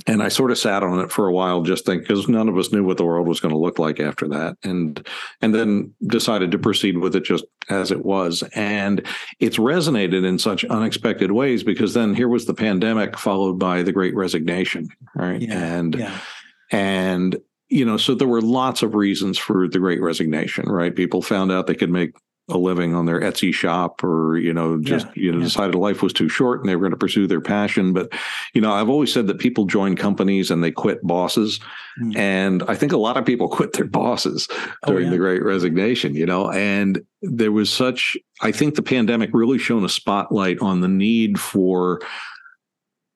[0.07, 2.57] And I sort of sat on it for a while, just think because none of
[2.57, 5.05] us knew what the world was going to look like after that, and
[5.41, 8.43] and then decided to proceed with it just as it was.
[8.55, 9.05] And
[9.39, 13.91] it's resonated in such unexpected ways because then here was the pandemic followed by the
[13.91, 15.41] Great Resignation, right?
[15.41, 16.19] Yeah, and yeah.
[16.71, 17.37] and
[17.69, 20.95] you know, so there were lots of reasons for the Great Resignation, right?
[20.95, 22.13] People found out they could make
[22.49, 25.43] a living on their Etsy shop or, you know, just, yeah, you know, yeah.
[25.43, 27.93] decided life was too short and they were going to pursue their passion.
[27.93, 28.11] But,
[28.53, 31.59] you know, I've always said that people join companies and they quit bosses.
[32.01, 32.17] Mm.
[32.17, 35.11] And I think a lot of people quit their bosses oh, during oh, yeah.
[35.11, 39.85] the great resignation, you know, and there was such, I think the pandemic really shone
[39.85, 42.01] a spotlight on the need for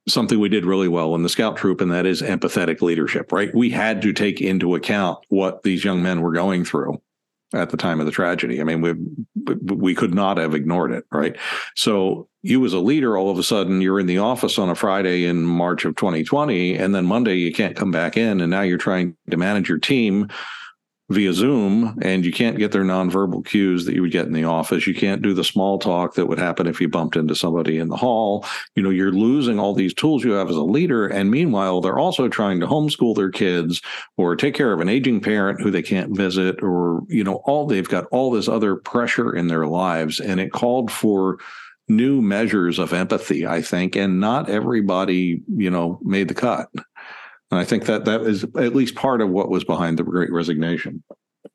[0.07, 3.53] something we did really well in the scout troop, and that is empathetic leadership, right?
[3.55, 7.01] We had to take into account what these young men were going through
[7.53, 8.59] at the time of the tragedy.
[8.59, 8.93] I mean, we
[9.75, 11.35] we could not have ignored it, right?
[11.75, 14.75] So you as a leader, all of a sudden you're in the office on a
[14.75, 18.61] Friday in March of 2020, and then Monday you can't come back in, and now
[18.61, 20.29] you're trying to manage your team
[21.13, 24.43] via Zoom, and you can't get their nonverbal cues that you would get in the
[24.43, 24.85] office.
[24.85, 27.87] You can't do the small talk that would happen if you bumped into somebody in
[27.87, 28.45] the hall.
[28.75, 31.07] You know, you're losing all these tools you have as a leader.
[31.07, 33.81] And meanwhile, they're also trying to homeschool their kids
[34.17, 37.65] or take care of an aging parent who they can't visit, or, you know, all
[37.65, 40.19] they've got all this other pressure in their lives.
[40.19, 41.37] And it called for
[41.89, 43.95] new measures of empathy, I think.
[43.95, 46.69] And not everybody, you know, made the cut.
[47.53, 50.31] And I think that that is at least part of what was behind the great
[50.31, 51.03] resignation.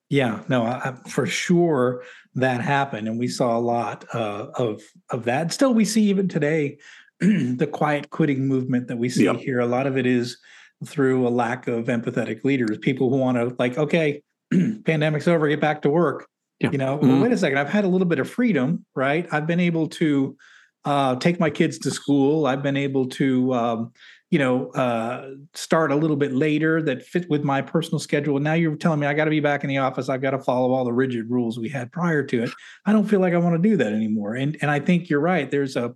[0.09, 2.05] Yeah, no, I, for sure
[2.37, 4.81] that happened, and we saw a lot uh, of
[5.11, 5.53] of that.
[5.53, 6.79] Still, we see even today
[7.21, 9.39] the quiet quitting movement that we see yep.
[9.39, 9.59] here.
[9.59, 10.39] A lot of it is
[10.87, 15.61] through a lack of empathetic leaders, people who want to like, okay, pandemic's over, get
[15.61, 16.29] back to work.
[16.61, 16.71] Yeah.
[16.71, 17.09] You know, mm-hmm.
[17.09, 19.27] well, wait a second, I've had a little bit of freedom, right?
[19.33, 20.37] I've been able to
[20.85, 22.47] uh, take my kids to school.
[22.47, 23.93] I've been able to um,
[24.31, 28.37] you know, uh, start a little bit later that fit with my personal schedule.
[28.37, 30.09] And now you're telling me I got to be back in the office.
[30.09, 32.51] I've got to follow all the rigid rules we had prior to it.
[32.85, 34.35] I don't feel like I want to do that anymore.
[34.35, 35.51] And and I think you're right.
[35.51, 35.95] There's a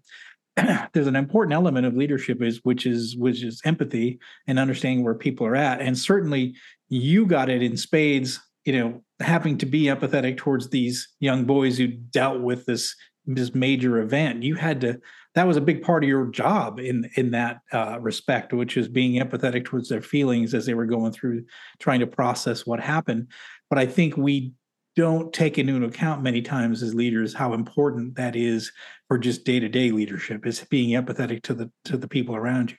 [0.92, 5.14] there's an important element of leadership is which is which is empathy and understanding where
[5.14, 5.83] people are at.
[5.83, 6.55] And certainly
[6.88, 8.40] you got it in spades.
[8.64, 12.95] You know, having to be empathetic towards these young boys who dealt with this
[13.27, 14.43] this major event.
[14.43, 15.01] You had to
[15.35, 18.89] that was a big part of your job in in that uh, respect, which is
[18.89, 21.45] being empathetic towards their feelings as they were going through
[21.79, 23.29] trying to process what happened.
[23.71, 24.53] But I think we
[24.95, 28.71] don't take into account many times as leaders how important that is
[29.09, 32.71] for just day to day leadership is being empathetic to the to the people around
[32.71, 32.77] you.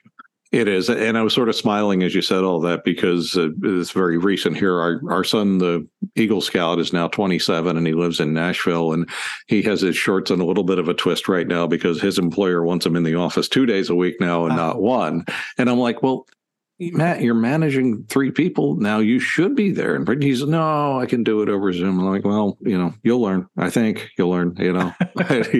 [0.54, 3.48] It is, and I was sort of smiling as you said all that because uh,
[3.64, 4.78] it's very recent here.
[4.78, 9.10] Our our son, the Eagle Scout, is now 27, and he lives in Nashville, and
[9.48, 12.20] he has his shorts in a little bit of a twist right now because his
[12.20, 15.24] employer wants him in the office two days a week now and uh not one.
[15.58, 16.24] And I'm like, well,
[16.78, 19.00] Matt, you're managing three people now.
[19.00, 19.96] You should be there.
[19.96, 21.98] And he's no, I can do it over Zoom.
[21.98, 23.48] I'm like, well, you know, you'll learn.
[23.56, 24.54] I think you'll learn.
[24.58, 25.52] You know, but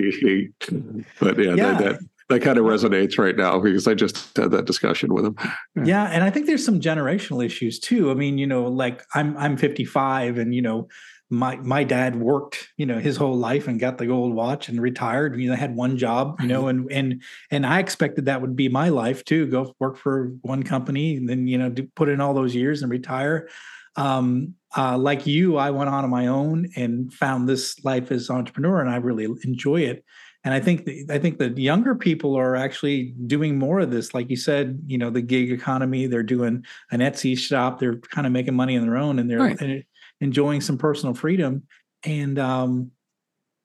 [1.37, 1.73] yeah, yeah.
[1.73, 5.25] That, that, that kind of resonates right now because I just had that discussion with
[5.25, 5.35] him.
[5.75, 5.83] Yeah.
[5.85, 8.09] yeah, and I think there's some generational issues too.
[8.09, 10.87] I mean, you know, like I'm I'm 55 and you know,
[11.29, 14.81] my my dad worked, you know, his whole life and got the gold watch and
[14.81, 15.39] retired.
[15.39, 18.69] You know, had one job, you know, and and and I expected that would be
[18.69, 19.47] my life too.
[19.47, 22.91] Go work for one company and then, you know, put in all those years and
[22.91, 23.49] retire.
[23.97, 28.29] Um, uh, like you, I went on on my own and found this life as
[28.29, 30.03] entrepreneur, and I really enjoy it
[30.45, 34.13] and I think the, I think the younger people are actually doing more of this.
[34.13, 36.05] Like you said, you know, the gig economy.
[36.05, 37.79] They're doing an Etsy shop.
[37.79, 39.85] They're kind of making money on their own, and they're right.
[40.21, 41.63] enjoying some personal freedom.
[42.03, 42.91] And um,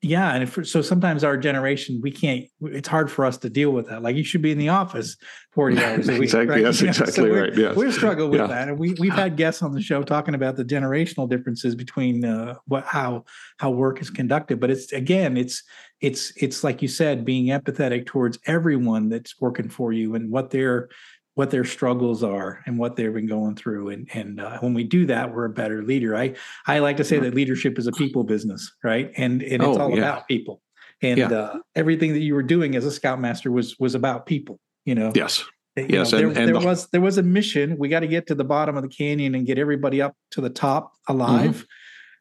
[0.01, 2.47] yeah, and if, so sometimes our generation we can't.
[2.63, 4.03] It's hard for us to deal with that.
[4.03, 5.19] Like you should be in the office
[5.53, 6.23] forty hours a week.
[6.23, 6.55] exactly.
[6.57, 6.65] Right?
[6.65, 7.55] That's you know, exactly so right.
[7.55, 7.77] Yes.
[7.77, 8.47] We're struggling with yeah.
[8.47, 12.25] that, and we we've had guests on the show talking about the generational differences between
[12.25, 13.27] uh, what how
[13.59, 14.59] how work is conducted.
[14.59, 15.63] But it's again, it's
[16.01, 20.51] it's it's like you said, being empathetic towards everyone that's working for you and what
[20.51, 20.89] their
[21.35, 23.91] what their struggles are and what they've been going through.
[23.91, 26.17] And and uh, when we do that we're a better leader.
[26.17, 26.35] I
[26.67, 29.13] i like to say that leadership is a people business right?
[29.17, 29.99] And and it's oh, all yeah.
[29.99, 30.63] about people.
[31.03, 31.29] And yeah.
[31.29, 35.13] uh, everything that you were doing as a scoutmaster was was about people you know?
[35.15, 35.45] Yes.
[35.77, 37.77] You yes know, and, there, and there the, was there was a mission.
[37.79, 40.41] We got to get to the bottom of the canyon and get everybody up to
[40.41, 41.57] the top alive.
[41.57, 41.65] Mm-hmm.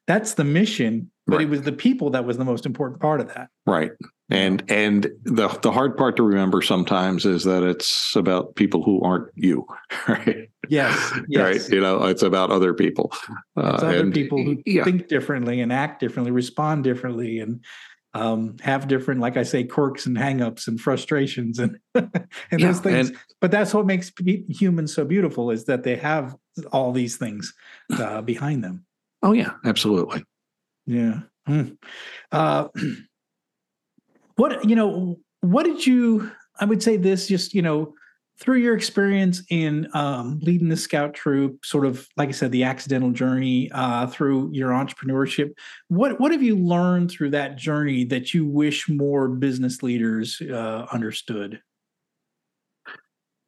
[0.09, 1.45] That's the mission but right.
[1.45, 3.49] it was the people that was the most important part of that.
[3.65, 3.91] Right.
[4.29, 9.01] And and the the hard part to remember sometimes is that it's about people who
[9.01, 9.65] aren't you
[10.07, 10.49] right?
[10.67, 11.41] Yes, yes.
[11.41, 11.73] right?
[11.73, 13.11] You know it's about other people.
[13.11, 14.83] It's uh, other and, people who yeah.
[14.83, 17.63] think differently and act differently respond differently and
[18.13, 22.09] um, have different like i say quirks and hangups and frustrations and and
[22.51, 23.09] yeah, those things.
[23.09, 24.11] And, but that's what makes
[24.49, 26.35] humans so beautiful is that they have
[26.71, 27.53] all these things
[27.91, 28.85] uh, behind them
[29.23, 30.23] oh yeah absolutely.
[30.85, 31.19] Yeah.
[31.47, 31.77] Mm.
[32.31, 32.67] uh,
[34.35, 37.93] what you know what did you i would say this just you know
[38.39, 42.63] through your experience in um, leading the scout troop sort of like i said the
[42.63, 45.51] accidental journey uh, through your entrepreneurship
[45.87, 50.85] what what have you learned through that journey that you wish more business leaders uh,
[50.91, 51.59] understood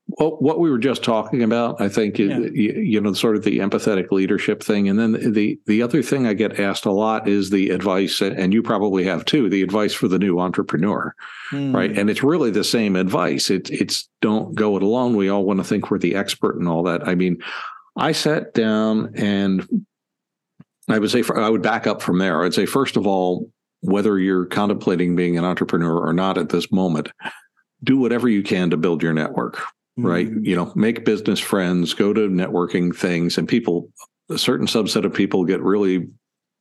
[0.08, 2.38] well, what we were just talking about, I think, yeah.
[2.38, 6.28] you, you, know, sort of the empathetic leadership thing, and then the the other thing
[6.28, 9.94] I get asked a lot is the advice, and you probably have too, the advice
[9.94, 11.16] for the new entrepreneur,
[11.52, 11.74] mm.
[11.74, 11.96] right?
[11.98, 13.50] And it's really the same advice.
[13.50, 15.16] It's it's don't go it alone.
[15.16, 17.08] We all want to think we're the expert and all that.
[17.08, 17.38] I mean,
[17.96, 19.68] I sat down and
[20.90, 22.44] I would say I would back up from there.
[22.44, 23.50] I'd say first of all,
[23.82, 27.10] whether you're contemplating being an entrepreneur or not at this moment,
[27.84, 29.62] do whatever you can to build your network
[29.98, 30.28] right?
[30.28, 30.46] Mm-hmm.
[30.46, 33.90] You know, make business friends, go to networking things, and people,
[34.30, 36.08] a certain subset of people get really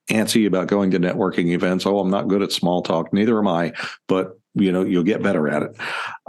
[0.08, 1.86] antsy about going to networking events.
[1.86, 3.12] Oh, I'm not good at small talk.
[3.12, 3.72] Neither am I,
[4.08, 5.76] but you know, you'll get better at it.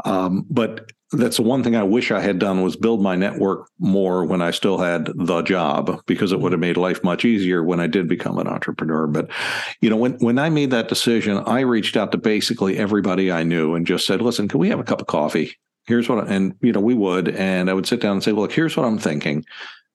[0.05, 3.67] Um, but that's the one thing I wish I had done was build my network
[3.79, 7.63] more when I still had the job because it would have made life much easier
[7.63, 9.07] when I did become an entrepreneur.
[9.07, 9.29] But
[9.81, 13.43] you know, when when I made that decision, I reached out to basically everybody I
[13.43, 16.33] knew and just said, "Listen, can we have a cup of coffee?" Here's what, I,
[16.33, 18.85] and you know, we would, and I would sit down and say, look, here's what
[18.85, 19.45] I'm thinking.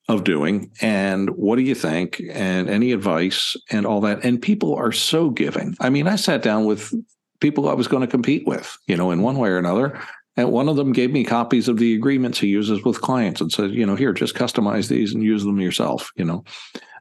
[0.09, 4.73] of doing and what do you think and any advice and all that and people
[4.73, 6.95] are so giving i mean i sat down with
[7.41, 9.99] people i was going to compete with you know in one way or another
[10.37, 13.51] and one of them gave me copies of the agreements he uses with clients and
[13.51, 16.45] said you know here just customize these and use them yourself you know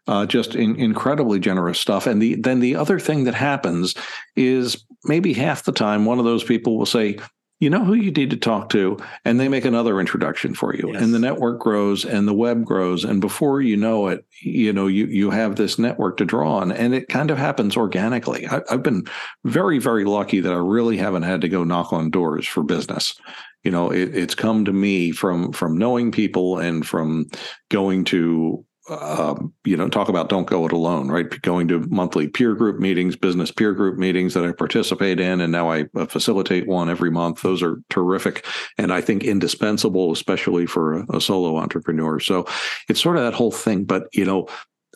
[0.07, 3.93] uh, just in, incredibly generous stuff and the then the other thing that happens
[4.35, 7.17] is maybe half the time one of those people will say
[7.59, 10.91] you know who you need to talk to and they make another introduction for you.
[10.91, 11.01] Yes.
[11.01, 14.87] and the network grows and the web grows and before you know it you know
[14.87, 18.47] you you have this network to draw on and it kind of happens organically.
[18.47, 19.05] I, have been
[19.45, 23.15] very very lucky that i really haven't had to go knock on doors for business.
[23.63, 27.27] You know it, it's come to me from from knowing people and from
[27.69, 31.29] going to um, you know, talk about don't go it alone, right?
[31.41, 35.51] Going to monthly peer group meetings, business peer group meetings that I participate in, and
[35.51, 37.41] now I uh, facilitate one every month.
[37.41, 38.45] Those are terrific,
[38.77, 42.19] and I think indispensable, especially for a, a solo entrepreneur.
[42.19, 42.45] So
[42.87, 43.85] it's sort of that whole thing.
[43.85, 44.47] But you know,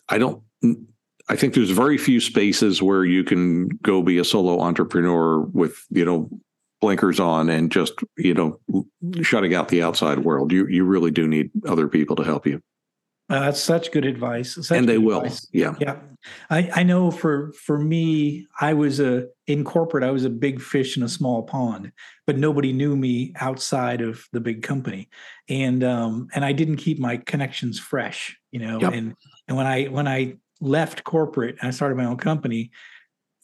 [0.08, 0.42] I don't.
[1.28, 5.84] I think there's very few spaces where you can go be a solo entrepreneur with
[5.90, 6.30] you know
[6.80, 8.60] blinkers on and just you know
[9.22, 10.52] shutting out the outside world.
[10.52, 12.62] You you really do need other people to help you.
[13.30, 14.54] Uh, that's such good advice.
[14.54, 15.18] Such and they will.
[15.18, 15.46] Advice.
[15.52, 15.74] Yeah.
[15.80, 15.96] Yeah.
[16.50, 20.60] I, I know for for me, I was a in corporate, I was a big
[20.60, 21.92] fish in a small pond,
[22.26, 25.08] but nobody knew me outside of the big company.
[25.48, 28.80] And um and I didn't keep my connections fresh, you know.
[28.80, 28.92] Yep.
[28.92, 29.14] And
[29.46, 32.72] and when I when I left corporate and I started my own company,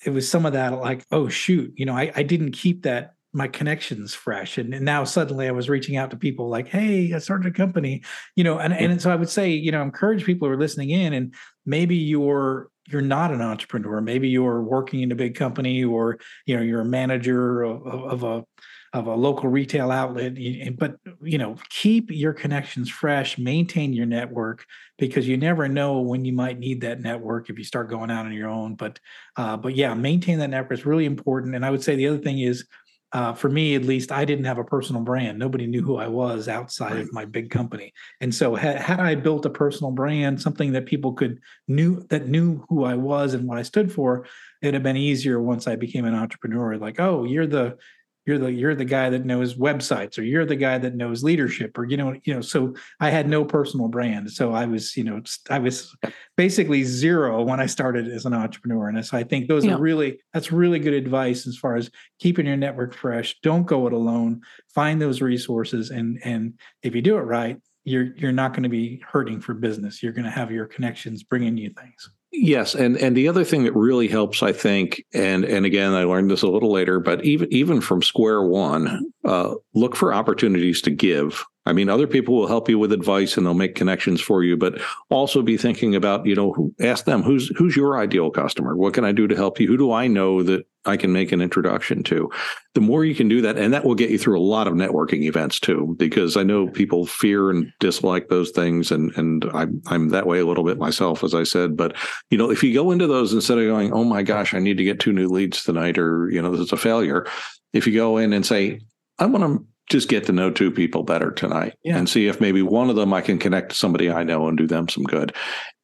[0.04, 3.14] it was some of that like, oh shoot, you know, I, I didn't keep that
[3.32, 7.12] my connections fresh and, and, now suddenly i was reaching out to people like hey
[7.12, 8.02] i started a company
[8.34, 10.90] you know and, and so i would say you know encourage people who are listening
[10.90, 14.00] in and maybe you're you're not an entrepreneur.
[14.00, 18.22] Maybe you're working in a big company or you know you're a manager of, of
[18.22, 18.44] a
[18.92, 20.34] of a local retail outlet
[20.78, 24.64] but you know keep your connections fresh maintain your network
[24.96, 28.24] because you never know when you might need that network if you start going out
[28.24, 28.98] on your own but
[29.36, 32.18] uh, but yeah maintain that network is really important and i would say the other
[32.18, 32.64] thing is
[33.12, 35.38] uh, for me at least, I didn't have a personal brand.
[35.38, 37.00] Nobody knew who I was outside right.
[37.00, 37.92] of my big company.
[38.20, 42.28] And so had, had I built a personal brand, something that people could knew that
[42.28, 44.26] knew who I was and what I stood for,
[44.60, 46.76] it'd have been easier once I became an entrepreneur.
[46.76, 47.78] Like, oh, you're the
[48.26, 51.78] you're the you're the guy that knows websites or you're the guy that knows leadership
[51.78, 54.30] or you know you know so i had no personal brand.
[54.30, 55.94] So i was you know i was
[56.36, 58.88] basically zero when i started as an entrepreneur.
[58.88, 59.74] And so i think those yeah.
[59.74, 63.36] are really that's really good advice as far as keeping your network fresh.
[63.42, 64.42] Don't go it alone.
[64.74, 68.68] Find those resources and and if you do it right you're you're not going to
[68.68, 70.02] be hurting for business.
[70.02, 73.64] You're going to have your connections bringing you things Yes, and and the other thing
[73.64, 77.24] that really helps, I think, and and again, I learned this a little later, but
[77.24, 81.44] even even from square one, uh, look for opportunities to give.
[81.66, 84.56] I mean, other people will help you with advice and they'll make connections for you,
[84.56, 88.76] but also be thinking about, you know, ask them who's who's your ideal customer?
[88.76, 89.66] What can I do to help you?
[89.66, 92.30] Who do I know that I can make an introduction to?
[92.74, 94.74] The more you can do that, and that will get you through a lot of
[94.74, 99.82] networking events too, because I know people fear and dislike those things, and and I'm
[99.88, 101.76] I'm that way a little bit myself, as I said.
[101.76, 101.96] But
[102.30, 104.78] you know, if you go into those instead of going, oh my gosh, I need
[104.78, 107.26] to get two new leads tonight, or you know, this is a failure.
[107.72, 108.80] If you go in and say,
[109.18, 111.96] I want to just get to know two people better tonight yeah.
[111.96, 114.58] and see if maybe one of them I can connect to somebody I know and
[114.58, 115.34] do them some good.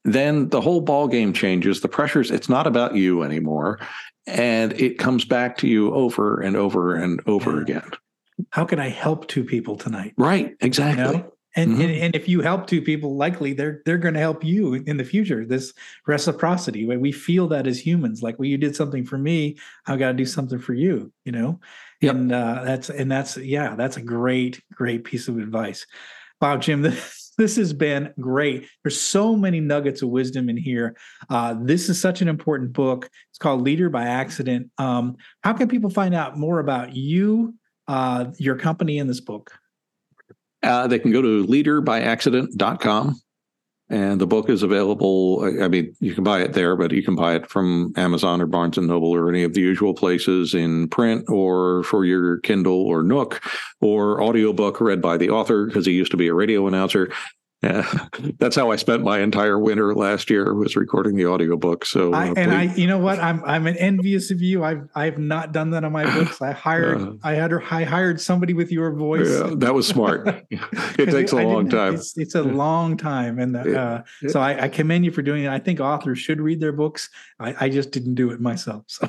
[0.04, 1.80] Then the whole ball game changes.
[1.80, 3.78] The pressures, it's not about you anymore.
[4.26, 7.62] And it comes back to you over and over and over yeah.
[7.62, 7.90] again.
[8.50, 10.14] How can I help two people tonight?
[10.16, 11.04] Right, exactly.
[11.04, 11.32] You know?
[11.54, 11.82] And, mm-hmm.
[11.82, 14.96] and, and if you help two people, likely they're they're going to help you in
[14.96, 15.44] the future.
[15.44, 15.74] This
[16.06, 19.98] reciprocity, where we feel that as humans, like well, you did something for me, I've
[19.98, 21.12] got to do something for you.
[21.24, 21.60] You know,
[22.02, 22.14] Yep.
[22.14, 25.86] And uh, that's and that's yeah, that's a great great piece of advice.
[26.40, 28.68] Wow, Jim, this, this has been great.
[28.82, 30.96] There's so many nuggets of wisdom in here.
[31.30, 33.08] Uh, this is such an important book.
[33.30, 34.70] It's called Leader by Accident.
[34.78, 37.54] Um, how can people find out more about you,
[37.86, 39.52] uh, your company, in this book?
[40.64, 43.20] Uh, they can go to leaderbyaccident.com
[43.92, 45.44] and the book is available.
[45.62, 48.46] I mean, you can buy it there, but you can buy it from Amazon or
[48.46, 52.86] Barnes and Noble or any of the usual places in print or for your Kindle
[52.86, 53.42] or Nook
[53.82, 57.12] or audiobook read by the author because he used to be a radio announcer.
[57.62, 57.86] Yeah,
[58.38, 61.84] that's how I spent my entire winter last year was recording the audiobook.
[61.84, 64.64] So, I, uh, and I, you know what, I'm I'm an envious of you.
[64.64, 66.42] I've I've not done that on my books.
[66.42, 69.30] I hired uh, I had I hired somebody with your voice.
[69.30, 70.26] Yeah, that was smart.
[70.50, 71.94] it takes a long time.
[71.94, 74.02] It's, it's, a long time, and uh, yeah.
[74.28, 75.50] so I, I, commend you for doing it.
[75.50, 77.10] I think authors should read their books.
[77.38, 78.84] I, I just didn't do it myself.
[78.88, 79.06] So.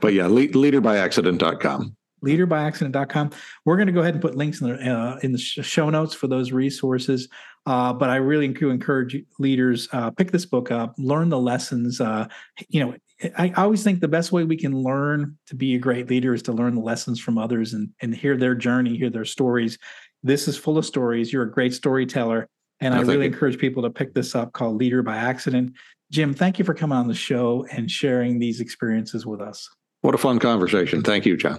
[0.00, 1.96] but yeah, leaderbyaccident.com.
[2.24, 3.30] leaderbyaccident.com.
[3.64, 6.14] We're going to go ahead and put links in the uh, in the show notes
[6.14, 7.28] for those resources.
[7.66, 12.00] Uh, but I really encourage leaders uh, pick this book up, learn the lessons.
[12.00, 12.28] Uh,
[12.68, 12.94] you know,
[13.36, 16.42] I always think the best way we can learn to be a great leader is
[16.42, 19.78] to learn the lessons from others and and hear their journey, hear their stories.
[20.22, 21.32] This is full of stories.
[21.32, 22.48] You're a great storyteller,
[22.80, 23.32] and oh, I really you.
[23.32, 25.72] encourage people to pick this up called Leader by Accident.
[26.10, 29.68] Jim, thank you for coming on the show and sharing these experiences with us.
[30.02, 31.02] What a fun conversation.
[31.02, 31.58] Thank you, Jon.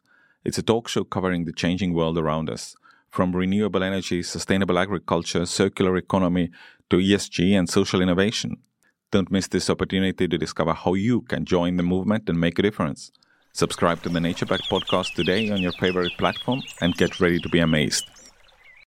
[0.44, 2.74] It's a talk show covering the changing world around us,
[3.10, 6.50] from renewable energy, sustainable agriculture, circular economy,
[6.90, 8.56] to ESG and social innovation.
[9.10, 12.62] Don't miss this opportunity to discover how you can join the movement and make a
[12.62, 13.10] difference.
[13.52, 17.48] Subscribe to the Nature Back podcast today on your favorite platform and get ready to
[17.48, 18.04] be amazed.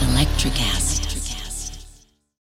[0.00, 0.97] Electric acid.